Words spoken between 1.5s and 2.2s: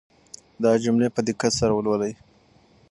سره ولولئ.